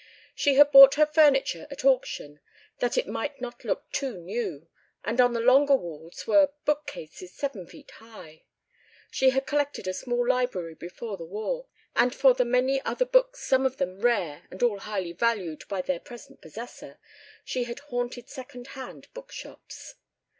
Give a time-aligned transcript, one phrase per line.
[0.33, 2.39] She had bought her furniture at auction
[2.79, 4.67] that it might not look too new,
[5.03, 8.45] and on the longer walls were bookcases seven feet high.
[9.11, 13.45] She had collected a small library before the war; and for the many other books,
[13.47, 16.97] some of them rare and all highly valued by their present possessor,
[17.45, 19.93] she had haunted second hand bookshops.